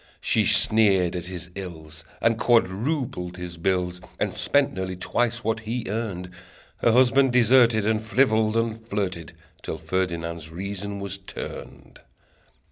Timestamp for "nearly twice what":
4.73-5.59